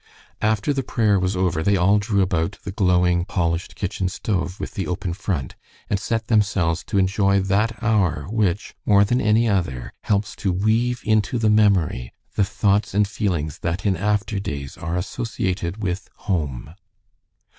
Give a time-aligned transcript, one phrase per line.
[0.41, 4.73] After the prayer was over they all drew about the glowing polished kitchen stove with
[4.73, 5.55] the open front,
[5.91, 11.01] and set themselves to enjoy that hour which, more than any other, helps to weave
[11.03, 16.73] into the memory the thoughts and feelings that in after days are associated with home.